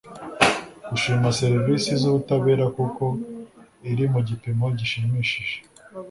gushima 0.89 1.27
serivisi 1.39 1.89
z’ 2.01 2.03
ubutabera 2.09 2.65
kuko 2.77 3.03
iri 3.91 4.05
ku 4.11 4.19
gipimo 4.27 4.65
gishimishije 4.77 5.55